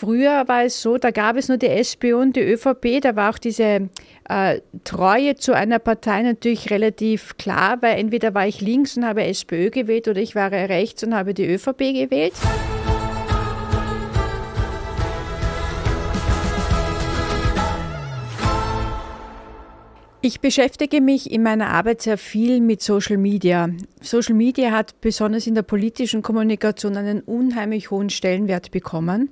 Früher 0.00 0.48
war 0.48 0.64
es 0.64 0.80
so, 0.80 0.96
da 0.96 1.10
gab 1.10 1.36
es 1.36 1.48
nur 1.48 1.58
die 1.58 1.68
SPÖ 1.68 2.14
und 2.16 2.34
die 2.34 2.40
ÖVP, 2.40 3.02
da 3.02 3.16
war 3.16 3.28
auch 3.28 3.36
diese 3.36 3.90
äh, 4.30 4.60
Treue 4.82 5.34
zu 5.34 5.52
einer 5.52 5.78
Partei 5.78 6.22
natürlich 6.22 6.70
relativ 6.70 7.36
klar, 7.36 7.82
weil 7.82 7.98
entweder 7.98 8.32
war 8.32 8.46
ich 8.46 8.62
links 8.62 8.96
und 8.96 9.04
habe 9.04 9.24
SPÖ 9.24 9.68
gewählt 9.68 10.08
oder 10.08 10.18
ich 10.18 10.34
war 10.34 10.50
rechts 10.52 11.04
und 11.04 11.14
habe 11.14 11.34
die 11.34 11.44
ÖVP 11.44 11.92
gewählt. 11.92 12.32
Ich 20.22 20.40
beschäftige 20.40 21.02
mich 21.02 21.30
in 21.30 21.42
meiner 21.42 21.68
Arbeit 21.68 22.00
sehr 22.00 22.16
viel 22.16 22.62
mit 22.62 22.80
Social 22.80 23.18
Media. 23.18 23.68
Social 24.00 24.34
Media 24.34 24.70
hat 24.70 24.98
besonders 25.02 25.46
in 25.46 25.54
der 25.54 25.62
politischen 25.62 26.22
Kommunikation 26.22 26.96
einen 26.96 27.20
unheimlich 27.20 27.90
hohen 27.90 28.08
Stellenwert 28.08 28.70
bekommen. 28.70 29.30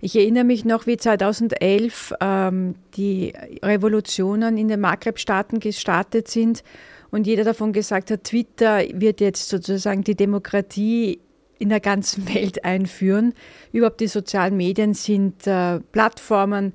Ich 0.00 0.14
erinnere 0.14 0.44
mich 0.44 0.64
noch, 0.64 0.86
wie 0.86 0.96
2011 0.96 2.14
ähm, 2.20 2.76
die 2.96 3.32
Revolutionen 3.62 4.56
in 4.56 4.68
den 4.68 4.80
Maghreb-Staaten 4.80 5.58
gestartet 5.58 6.28
sind 6.28 6.62
und 7.10 7.26
jeder 7.26 7.44
davon 7.44 7.72
gesagt 7.72 8.10
hat, 8.10 8.24
Twitter 8.24 8.82
wird 8.92 9.20
jetzt 9.20 9.48
sozusagen 9.48 10.04
die 10.04 10.14
Demokratie 10.14 11.20
in 11.58 11.68
der 11.68 11.80
ganzen 11.80 12.28
Welt 12.34 12.64
einführen. 12.64 13.34
Überhaupt 13.72 14.00
die 14.00 14.06
sozialen 14.06 14.56
Medien 14.56 14.94
sind 14.94 15.46
äh, 15.46 15.80
Plattformen, 15.80 16.72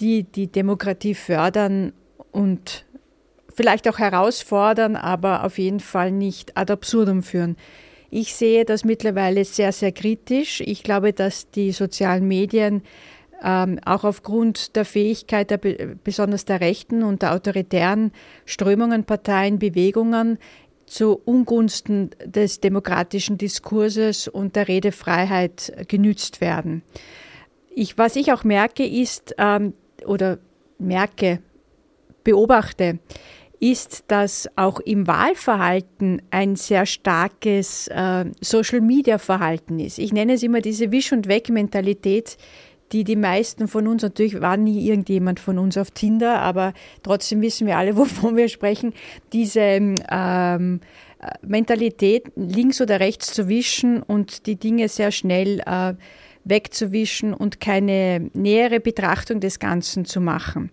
die 0.00 0.24
die 0.24 0.48
Demokratie 0.48 1.14
fördern 1.14 1.94
und 2.30 2.84
vielleicht 3.54 3.88
auch 3.88 3.98
herausfordern, 3.98 4.96
aber 4.96 5.44
auf 5.44 5.56
jeden 5.56 5.80
Fall 5.80 6.12
nicht 6.12 6.58
ad 6.58 6.70
absurdum 6.70 7.22
führen. 7.22 7.56
Ich 8.10 8.34
sehe 8.34 8.64
das 8.64 8.84
mittlerweile 8.84 9.44
sehr, 9.44 9.72
sehr 9.72 9.92
kritisch. 9.92 10.60
Ich 10.60 10.82
glaube, 10.82 11.12
dass 11.12 11.50
die 11.50 11.72
sozialen 11.72 12.26
Medien 12.26 12.82
ähm, 13.42 13.78
auch 13.84 14.04
aufgrund 14.04 14.76
der 14.76 14.84
Fähigkeit 14.84 15.50
der, 15.50 15.58
besonders 15.58 16.44
der 16.44 16.60
rechten 16.60 17.02
und 17.02 17.22
der 17.22 17.34
autoritären 17.34 18.12
Strömungen, 18.44 19.04
Parteien, 19.04 19.58
Bewegungen 19.58 20.38
zu 20.86 21.20
Ungunsten 21.24 22.10
des 22.24 22.60
demokratischen 22.60 23.38
Diskurses 23.38 24.28
und 24.28 24.56
der 24.56 24.68
Redefreiheit 24.68 25.86
genützt 25.88 26.40
werden. 26.40 26.82
Ich, 27.74 27.98
was 27.98 28.16
ich 28.16 28.32
auch 28.32 28.44
merke, 28.44 28.86
ist, 28.86 29.34
ähm, 29.38 29.74
oder 30.06 30.38
merke, 30.78 31.40
beobachte, 32.24 32.98
ist, 33.60 34.04
dass 34.08 34.48
auch 34.56 34.80
im 34.80 35.06
Wahlverhalten 35.06 36.22
ein 36.30 36.56
sehr 36.56 36.86
starkes 36.86 37.88
äh, 37.88 38.26
Social-Media-Verhalten 38.40 39.78
ist. 39.78 39.98
Ich 39.98 40.12
nenne 40.12 40.34
es 40.34 40.42
immer 40.42 40.60
diese 40.60 40.90
Wisch- 40.92 41.12
und 41.12 41.28
Weg-Mentalität, 41.28 42.36
die 42.92 43.04
die 43.04 43.16
meisten 43.16 43.66
von 43.66 43.88
uns, 43.88 44.02
natürlich 44.02 44.40
war 44.40 44.56
nie 44.56 44.86
irgendjemand 44.88 45.40
von 45.40 45.58
uns 45.58 45.76
auf 45.76 45.90
Tinder, 45.90 46.40
aber 46.40 46.72
trotzdem 47.02 47.40
wissen 47.42 47.66
wir 47.66 47.76
alle, 47.78 47.96
wovon 47.96 48.36
wir 48.36 48.48
sprechen, 48.48 48.92
diese 49.32 49.60
ähm, 49.60 50.80
Mentalität, 51.42 52.30
links 52.36 52.80
oder 52.80 53.00
rechts 53.00 53.32
zu 53.32 53.48
wischen 53.48 54.02
und 54.02 54.46
die 54.46 54.56
Dinge 54.56 54.88
sehr 54.88 55.10
schnell 55.10 55.60
äh, 55.66 55.94
wegzuwischen 56.44 57.34
und 57.34 57.60
keine 57.60 58.30
nähere 58.32 58.80
Betrachtung 58.80 59.40
des 59.40 59.58
Ganzen 59.58 60.04
zu 60.04 60.20
machen. 60.20 60.70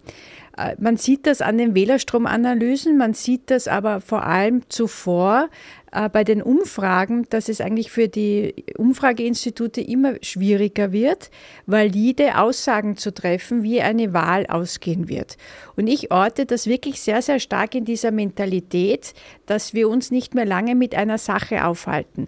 Äh, 0.58 0.76
man 0.80 0.98
sieht 0.98 1.26
das 1.26 1.42
an 1.42 1.58
den 1.58 1.76
Wählerstromanalysen, 1.76 2.98
man 2.98 3.14
sieht 3.14 3.50
das 3.50 3.68
aber 3.68 4.02
vor 4.02 4.24
allem 4.26 4.62
zuvor 4.70 5.50
äh, 5.92 6.10
bei 6.10 6.24
den 6.24 6.42
Umfragen, 6.42 7.26
dass 7.30 7.50
es 7.50 7.62
eigentlich 7.62 7.92
für 7.92 8.08
die 8.08 8.66
Umfrageinstitute 8.78 9.82
immer 9.82 10.16
schwieriger 10.22 10.92
wird, 10.92 11.32
valide 11.66 12.38
Aussagen 12.38 12.98
zu 12.98 13.14
treffen, 13.14 13.64
wie 13.64 13.82
eine 13.82 14.14
Wahl 14.14 14.46
ausgehen 14.48 15.08
wird. 15.08 15.38
Und 15.76 15.88
ich 15.88 16.12
orte 16.12 16.46
das 16.46 16.68
wirklich 16.68 17.02
sehr, 17.02 17.22
sehr 17.22 17.40
stark 17.40 17.76
in 17.76 17.86
dieser 17.86 18.12
Mentalität, 18.12 19.14
dass 19.46 19.74
wir 19.74 19.90
uns 19.90 20.12
nicht 20.12 20.36
mehr 20.36 20.46
lange 20.46 20.76
mit 20.76 20.96
einer 20.96 21.18
Sache 21.18 21.66
aufhalten. 21.66 22.28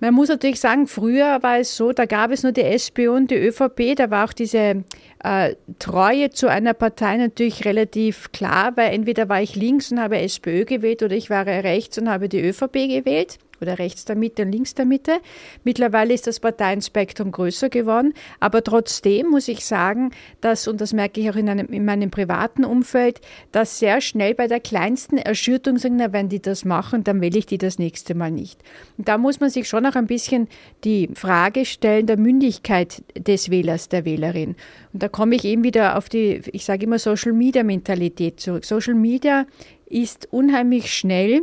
Man 0.00 0.14
muss 0.14 0.28
natürlich 0.28 0.60
sagen, 0.60 0.86
früher 0.86 1.42
war 1.42 1.58
es 1.58 1.76
so, 1.76 1.92
da 1.92 2.06
gab 2.06 2.30
es 2.30 2.44
nur 2.44 2.52
die 2.52 2.62
SPÖ 2.62 3.10
und 3.10 3.30
die 3.30 3.36
ÖVP, 3.36 3.96
da 3.96 4.10
war 4.10 4.26
auch 4.26 4.32
diese 4.32 4.84
äh, 5.24 5.54
Treue 5.80 6.30
zu 6.30 6.46
einer 6.46 6.72
Partei 6.74 7.16
natürlich 7.16 7.64
relativ 7.64 8.30
klar, 8.30 8.76
weil 8.76 8.94
entweder 8.94 9.28
war 9.28 9.42
ich 9.42 9.56
links 9.56 9.90
und 9.90 10.00
habe 10.00 10.18
SPÖ 10.18 10.64
gewählt 10.64 11.02
oder 11.02 11.16
ich 11.16 11.30
war 11.30 11.46
rechts 11.46 11.98
und 11.98 12.08
habe 12.08 12.28
die 12.28 12.40
ÖVP 12.40 12.74
gewählt 12.88 13.38
oder 13.60 13.78
rechts 13.78 14.04
der 14.04 14.16
Mitte 14.16 14.42
und 14.42 14.52
links 14.52 14.74
der 14.74 14.84
Mitte. 14.84 15.20
Mittlerweile 15.64 16.14
ist 16.14 16.26
das 16.26 16.40
Parteienspektrum 16.40 17.30
größer 17.32 17.68
geworden, 17.68 18.14
aber 18.40 18.62
trotzdem 18.62 19.28
muss 19.28 19.48
ich 19.48 19.64
sagen, 19.64 20.10
dass, 20.40 20.68
und 20.68 20.80
das 20.80 20.92
merke 20.92 21.20
ich 21.20 21.30
auch 21.30 21.36
in, 21.36 21.48
einem, 21.48 21.66
in 21.68 21.84
meinem 21.84 22.10
privaten 22.10 22.64
Umfeld, 22.64 23.20
dass 23.52 23.78
sehr 23.78 24.00
schnell 24.00 24.34
bei 24.34 24.46
der 24.46 24.60
kleinsten 24.60 25.18
Erschütterung 25.18 25.78
sagen, 25.78 25.96
na, 25.96 26.12
wenn 26.12 26.28
die 26.28 26.40
das 26.40 26.64
machen, 26.64 27.04
dann 27.04 27.20
wähle 27.20 27.38
ich 27.38 27.46
die 27.46 27.58
das 27.58 27.78
nächste 27.78 28.14
Mal 28.14 28.30
nicht. 28.30 28.60
Und 28.96 29.08
da 29.08 29.18
muss 29.18 29.40
man 29.40 29.50
sich 29.50 29.68
schon 29.68 29.86
auch 29.86 29.94
ein 29.94 30.06
bisschen 30.06 30.48
die 30.84 31.08
Frage 31.14 31.64
stellen 31.64 32.06
der 32.06 32.18
Mündigkeit 32.18 33.02
des 33.16 33.50
Wählers, 33.50 33.88
der 33.88 34.04
Wählerin. 34.04 34.56
Und 34.92 35.02
da 35.02 35.08
komme 35.08 35.36
ich 35.36 35.44
eben 35.44 35.64
wieder 35.64 35.96
auf 35.96 36.08
die, 36.08 36.42
ich 36.52 36.64
sage 36.64 36.84
immer 36.84 36.98
Social 36.98 37.32
Media 37.32 37.62
Mentalität 37.62 38.40
zurück. 38.40 38.64
Social 38.64 38.94
Media 38.94 39.46
ist 39.86 40.28
unheimlich 40.30 40.92
schnell 40.92 41.42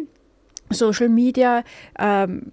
Social 0.70 1.10
Media 1.10 1.64
ähm, 2.00 2.52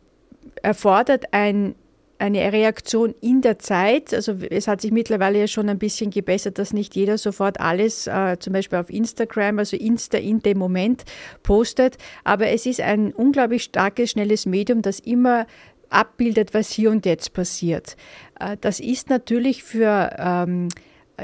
erfordert 0.63 1.27
ein, 1.33 1.75
eine 2.19 2.53
Reaktion 2.53 3.15
in 3.21 3.41
der 3.41 3.59
Zeit. 3.59 4.15
Also 4.15 4.35
es 4.51 4.69
hat 4.69 4.81
sich 4.81 4.93
mittlerweile 4.93 5.41
ja 5.41 5.47
schon 5.47 5.69
ein 5.69 5.79
bisschen 5.79 6.11
gebessert, 6.11 6.59
dass 6.59 6.73
nicht 6.73 6.95
jeder 6.95 7.19
sofort 7.19 7.59
alles, 7.61 8.07
äh, 8.07 8.37
zum 8.39 8.53
Beispiel 8.53 8.79
auf 8.79 8.91
Instagram, 8.91 9.59
also 9.59 9.77
Insta 9.77 10.19
in 10.19 10.41
dem 10.41 10.59
Moment 10.59 11.05
postet. 11.43 11.99
Aber 12.25 12.49
es 12.49 12.67
ist 12.67 12.81
ein 12.81 13.13
unglaublich 13.13 13.65
starkes, 13.65 14.11
schnelles 14.11 14.47
Medium, 14.47 14.83
das 14.83 15.01
immer 15.01 15.47
abbildet, 15.91 16.55
was 16.55 16.71
hier 16.71 16.91
und 16.91 17.05
jetzt 17.07 17.33
passiert. 17.33 17.97
Äh, 18.39 18.57
das 18.61 18.81
ist 18.81 19.11
natürlich 19.11 19.65
für 19.65 20.11
ähm, 20.19 20.69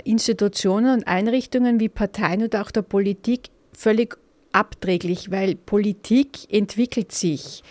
Institutionen 0.05 0.93
und 0.93 1.07
Einrichtungen 1.07 1.81
wie 1.81 1.89
Parteien 1.89 2.43
oder 2.43 2.63
auch 2.63 2.71
der 2.71 2.83
Politik 2.83 3.51
völlig 3.73 4.19
abträglich, 4.53 5.31
weil 5.31 5.55
Politik 5.55 6.53
entwickelt 6.53 7.13
sich. 7.13 7.63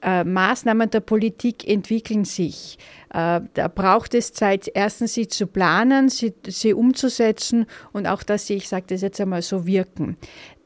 Äh, 0.00 0.24
Maßnahmen 0.24 0.90
der 0.90 1.00
Politik 1.00 1.68
entwickeln 1.68 2.24
sich. 2.24 2.78
Äh, 3.12 3.40
da 3.54 3.68
braucht 3.68 4.14
es 4.14 4.32
Zeit, 4.32 4.70
erstens 4.72 5.14
sie 5.14 5.28
zu 5.28 5.46
planen, 5.46 6.08
sie, 6.08 6.32
sie 6.46 6.72
umzusetzen 6.72 7.66
und 7.92 8.06
auch, 8.06 8.22
dass 8.22 8.46
sie, 8.46 8.54
ich 8.54 8.68
sage 8.68 8.86
das 8.88 9.02
jetzt 9.02 9.20
einmal 9.20 9.42
so, 9.42 9.66
wirken. 9.66 10.16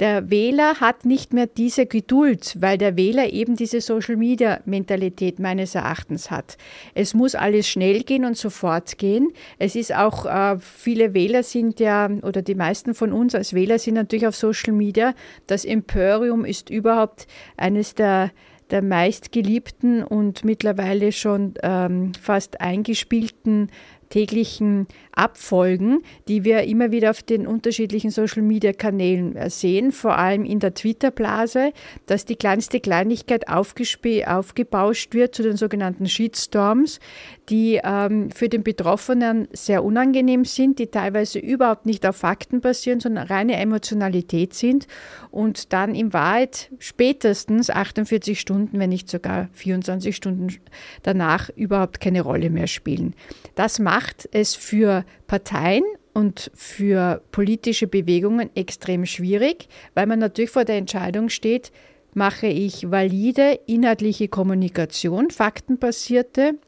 Der 0.00 0.30
Wähler 0.30 0.80
hat 0.80 1.04
nicht 1.04 1.32
mehr 1.32 1.46
diese 1.46 1.86
Geduld, 1.86 2.56
weil 2.60 2.78
der 2.78 2.96
Wähler 2.96 3.32
eben 3.32 3.56
diese 3.56 3.80
Social-Media-Mentalität 3.80 5.38
meines 5.38 5.74
Erachtens 5.74 6.30
hat. 6.30 6.56
Es 6.94 7.14
muss 7.14 7.34
alles 7.34 7.68
schnell 7.68 8.02
gehen 8.02 8.24
und 8.24 8.36
sofort 8.36 8.96
gehen. 8.98 9.32
Es 9.58 9.76
ist 9.76 9.94
auch, 9.94 10.26
äh, 10.26 10.58
viele 10.60 11.14
Wähler 11.14 11.42
sind 11.42 11.80
ja, 11.80 12.08
oder 12.22 12.42
die 12.42 12.54
meisten 12.54 12.94
von 12.94 13.12
uns 13.12 13.34
als 13.34 13.54
Wähler 13.54 13.78
sind 13.78 13.94
natürlich 13.94 14.26
auf 14.26 14.36
Social 14.36 14.72
Media. 14.72 15.14
Das 15.46 15.64
Emporium 15.64 16.44
ist 16.44 16.70
überhaupt 16.70 17.26
eines 17.56 17.94
der 17.94 18.30
der 18.70 18.82
meistgeliebten 18.82 20.02
und 20.02 20.44
mittlerweile 20.44 21.12
schon 21.12 21.54
ähm, 21.62 22.12
fast 22.20 22.60
eingespielten 22.60 23.70
täglichen 24.08 24.86
Abfolgen, 25.12 26.02
die 26.28 26.44
wir 26.44 26.62
immer 26.64 26.90
wieder 26.90 27.10
auf 27.10 27.22
den 27.22 27.46
unterschiedlichen 27.46 28.10
Social-Media-Kanälen 28.10 29.36
äh, 29.36 29.50
sehen, 29.50 29.92
vor 29.92 30.18
allem 30.18 30.44
in 30.44 30.60
der 30.60 30.74
Twitter-Blase, 30.74 31.72
dass 32.06 32.24
die 32.24 32.36
kleinste 32.36 32.80
Kleinigkeit 32.80 33.48
aufgebauscht 33.48 35.14
wird 35.14 35.34
zu 35.34 35.42
den 35.42 35.56
sogenannten 35.56 36.06
Shitstorms, 36.06 37.00
die 37.48 37.80
ähm, 37.82 38.30
für 38.30 38.48
den 38.48 38.62
Betroffenen 38.62 39.48
sehr 39.52 39.84
unangenehm 39.84 40.44
sind, 40.44 40.78
die 40.78 40.88
teilweise 40.88 41.38
überhaupt 41.38 41.86
nicht 41.86 42.04
auf 42.06 42.16
Fakten 42.16 42.60
basieren, 42.60 43.00
sondern 43.00 43.26
reine 43.26 43.56
Emotionalität 43.56 44.54
sind 44.54 44.86
und 45.30 45.72
dann 45.72 45.94
in 45.94 46.12
Wahrheit 46.12 46.70
spätestens 46.78 47.70
48 47.70 48.40
Stunden, 48.40 48.78
wenn 48.78 48.90
nicht 48.90 49.08
sogar 49.08 49.48
24 49.52 50.14
Stunden 50.14 50.54
danach 51.02 51.50
überhaupt 51.50 52.00
keine 52.00 52.22
Rolle 52.22 52.50
mehr 52.50 52.66
spielen. 52.66 53.14
Das 53.54 53.78
macht 53.96 54.28
es 54.32 54.54
für 54.54 55.06
Parteien 55.26 55.82
und 56.12 56.50
für 56.54 57.22
politische 57.32 57.86
Bewegungen 57.86 58.54
extrem 58.54 59.06
schwierig, 59.06 59.68
weil 59.94 60.06
man 60.06 60.18
natürlich 60.18 60.50
vor 60.50 60.66
der 60.66 60.76
Entscheidung 60.76 61.30
steht, 61.30 61.72
mache 62.12 62.46
ich 62.46 62.90
valide 62.90 63.58
inhaltliche 63.66 64.28
Kommunikation, 64.28 65.30
faktenbasierte, 65.30 66.58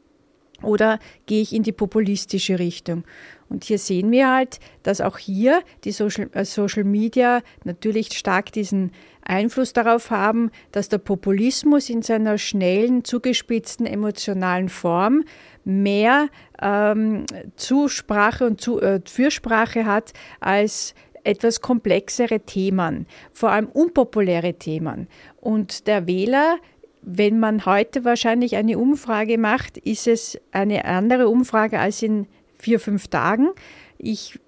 oder 0.63 0.99
gehe 1.25 1.41
ich 1.41 1.53
in 1.53 1.63
die 1.63 1.71
populistische 1.71 2.59
Richtung? 2.59 3.03
Und 3.49 3.63
hier 3.63 3.79
sehen 3.79 4.11
wir 4.11 4.31
halt, 4.31 4.59
dass 4.83 5.01
auch 5.01 5.17
hier 5.17 5.63
die 5.83 5.91
Social, 5.91 6.29
äh, 6.33 6.45
Social 6.45 6.83
Media 6.83 7.41
natürlich 7.63 8.17
stark 8.17 8.51
diesen 8.51 8.91
Einfluss 9.23 9.73
darauf 9.73 10.11
haben, 10.11 10.51
dass 10.71 10.89
der 10.89 10.99
Populismus 10.99 11.89
in 11.89 12.01
seiner 12.01 12.37
schnellen, 12.37 13.03
zugespitzten, 13.03 13.85
emotionalen 13.85 14.69
Form 14.69 15.23
mehr 15.63 16.29
ähm, 16.61 17.25
Zusprache 17.55 18.45
und 18.45 18.61
zu, 18.61 18.79
äh, 18.81 19.01
Fürsprache 19.05 19.85
hat 19.85 20.13
als 20.39 20.93
etwas 21.23 21.61
komplexere 21.61 22.39
Themen, 22.39 23.05
vor 23.31 23.51
allem 23.51 23.67
unpopuläre 23.67 24.53
Themen. 24.53 25.07
Und 25.39 25.87
der 25.87 26.07
Wähler 26.07 26.57
wenn 27.01 27.39
man 27.39 27.65
heute 27.65 28.03
wahrscheinlich 28.05 28.55
eine 28.55 28.77
Umfrage 28.77 29.37
macht, 29.37 29.77
ist 29.77 30.07
es 30.07 30.39
eine 30.51 30.85
andere 30.85 31.29
Umfrage 31.29 31.79
als 31.79 32.01
in 32.01 32.27
vier, 32.57 32.79
fünf 32.79 33.07
Tagen. 33.07 33.49
Ich, 33.97 34.39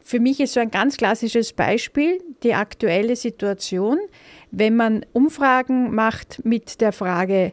für 0.00 0.20
mich 0.20 0.40
ist 0.40 0.54
so 0.54 0.60
ein 0.60 0.70
ganz 0.70 0.96
klassisches 0.96 1.52
Beispiel 1.52 2.22
die 2.42 2.54
aktuelle 2.54 3.16
Situation. 3.16 3.98
Wenn 4.50 4.76
man 4.76 5.04
Umfragen 5.12 5.94
macht 5.94 6.44
mit 6.44 6.80
der 6.80 6.92
Frage, 6.92 7.52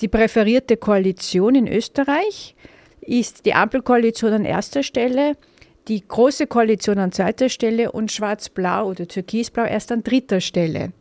die 0.00 0.08
präferierte 0.08 0.76
Koalition 0.76 1.54
in 1.54 1.68
Österreich, 1.68 2.54
ist 3.00 3.46
die 3.46 3.54
Ampelkoalition 3.54 4.32
an 4.32 4.44
erster 4.44 4.82
Stelle, 4.82 5.36
die 5.88 6.06
Große 6.06 6.46
Koalition 6.46 6.98
an 6.98 7.12
zweiter 7.12 7.48
Stelle 7.48 7.92
und 7.92 8.10
Schwarz-Blau 8.10 8.88
oder 8.88 9.06
Türkis-Blau 9.06 9.64
erst 9.64 9.92
an 9.92 10.02
dritter 10.02 10.40
Stelle. 10.40 10.92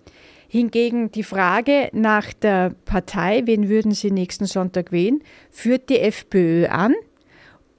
Hingegen 0.47 1.11
die 1.11 1.23
Frage 1.23 1.89
nach 1.93 2.33
der 2.33 2.73
Partei, 2.85 3.43
wen 3.45 3.69
würden 3.69 3.91
Sie 3.91 4.11
nächsten 4.11 4.45
Sonntag 4.45 4.91
wählen, 4.91 5.21
führt 5.51 5.89
die 5.89 5.99
FPÖ 5.99 6.67
an. 6.67 6.93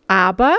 Aber 0.08 0.54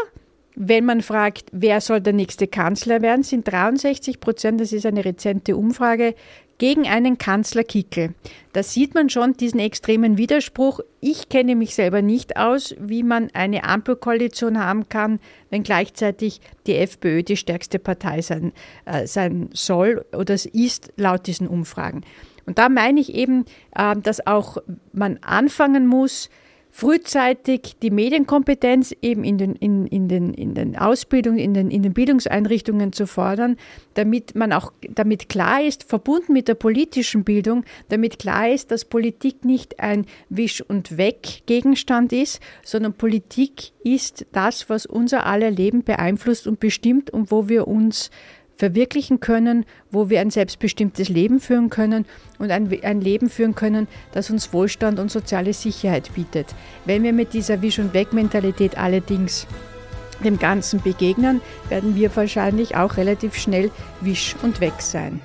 wenn 0.55 0.85
man 0.85 1.01
fragt, 1.01 1.49
wer 1.51 1.81
soll 1.81 2.01
der 2.01 2.13
nächste 2.13 2.47
Kanzler 2.47 3.01
werden, 3.01 3.23
sind 3.23 3.47
63 3.47 4.19
Prozent, 4.19 4.59
das 4.59 4.73
ist 4.73 4.85
eine 4.85 5.05
rezente 5.05 5.55
Umfrage, 5.55 6.15
gegen 6.57 6.87
einen 6.87 7.17
Kanzler 7.17 7.63
Kickel. 7.63 8.13
Da 8.53 8.63
sieht 8.63 8.95
man 8.95 9.09
schon 9.09 9.33
diesen 9.33 9.59
extremen 9.59 10.17
Widerspruch. 10.17 10.79
Ich 10.99 11.29
kenne 11.29 11.55
mich 11.55 11.75
selber 11.75 12.01
nicht 12.01 12.37
aus, 12.37 12.75
wie 12.79 13.03
man 13.03 13.29
eine 13.33 13.63
Ampelkoalition 13.63 14.59
haben 14.59 14.89
kann, 14.89 15.19
wenn 15.49 15.63
gleichzeitig 15.63 16.41
die 16.65 16.75
FPÖ 16.75 17.23
die 17.23 17.37
stärkste 17.37 17.79
Partei 17.79 18.21
sein, 18.21 18.53
äh, 18.85 19.05
sein 19.05 19.49
soll 19.53 20.05
oder 20.13 20.33
es 20.33 20.45
ist 20.45 20.91
laut 20.97 21.27
diesen 21.27 21.47
Umfragen. 21.47 22.01
Und 22.45 22.57
da 22.57 22.69
meine 22.69 22.99
ich 22.99 23.13
eben, 23.13 23.45
äh, 23.75 23.95
dass 23.95 24.25
auch 24.25 24.57
man 24.93 25.17
anfangen 25.17 25.85
muss, 25.85 26.29
frühzeitig 26.69 27.75
die 27.81 27.89
Medienkompetenz 27.89 28.95
eben 29.01 29.23
in 29.23 29.37
den, 29.37 29.55
in, 29.55 29.87
in 29.87 30.07
den, 30.07 30.33
in 30.33 30.53
den 30.53 30.77
Ausbildungen, 30.77 31.39
in 31.39 31.53
den, 31.53 31.71
in 31.71 31.81
den 31.81 31.93
Bildungseinrichtungen 31.93 32.93
zu 32.93 33.07
fordern, 33.07 33.57
damit 33.95 34.35
man 34.35 34.53
auch 34.53 34.71
damit 34.89 35.29
klar 35.29 35.63
ist, 35.63 35.83
verbunden 35.83 36.33
mit 36.33 36.47
der 36.47 36.55
politischen 36.55 37.23
Bildung, 37.23 37.63
damit 37.89 38.19
klar 38.19 38.49
ist, 38.49 38.71
dass 38.71 38.85
Politik 38.85 39.43
nicht 39.45 39.79
ein 39.79 40.05
Wisch- 40.29 40.61
und 40.61 40.97
Weg-Gegenstand 40.97 42.13
ist, 42.13 42.41
sondern 42.63 42.93
Politik 42.93 43.71
ist 43.83 44.25
das, 44.31 44.69
was 44.69 44.85
unser 44.85 45.25
aller 45.25 45.51
Leben 45.51 45.83
beeinflusst 45.83 46.47
und 46.47 46.59
bestimmt 46.59 47.09
und 47.09 47.31
wo 47.31 47.49
wir 47.49 47.67
uns 47.67 48.11
verwirklichen 48.57 49.19
können, 49.19 49.65
wo 49.91 50.09
wir 50.09 50.19
ein 50.19 50.31
selbstbestimmtes 50.31 51.09
Leben 51.09 51.39
führen 51.39 51.69
können 51.69 52.05
und 52.39 52.51
ein, 52.51 52.69
ein 52.83 53.01
Leben 53.01 53.29
führen 53.29 53.55
können, 53.55 53.87
das 54.11 54.29
uns 54.29 54.51
Wohlstand 54.51 54.99
und 54.99 55.11
soziale 55.11 55.53
Sicherheit 55.53 56.13
bietet. 56.15 56.53
Wenn 56.85 57.03
wir 57.03 57.13
mit 57.13 57.33
dieser 57.33 57.61
Wisch- 57.61 57.79
und 57.79 57.93
Weg-Mentalität 57.93 58.77
allerdings 58.77 59.47
dem 60.23 60.39
Ganzen 60.39 60.81
begegnen, 60.81 61.41
werden 61.69 61.95
wir 61.95 62.15
wahrscheinlich 62.15 62.75
auch 62.75 62.97
relativ 62.97 63.35
schnell 63.35 63.69
wisch 64.01 64.35
und 64.41 64.59
weg 64.59 64.73
sein. 64.79 65.21